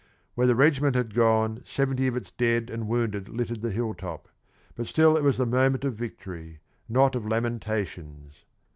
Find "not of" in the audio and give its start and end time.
6.89-7.23